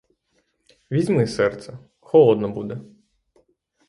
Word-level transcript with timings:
Візьми, 0.91 1.27
серце, 1.27 1.79
холодно 1.99 2.49
буде. 2.49 2.81